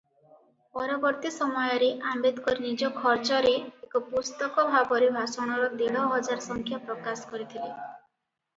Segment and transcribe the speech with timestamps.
[0.77, 3.53] ପରବର୍ତ୍ତୀ ସମୟରେ ଆମ୍ବେଦକର ନିଜ ଖର୍ଚ୍ଚରେ
[3.89, 7.73] ଏକ ପୁସ୍ତକ ଭାବରେ ଭାଷଣର ଦେଢ଼ହଜାର ସଂଖ୍ୟା ପ୍ରକାଶ କରିଥିଲେ।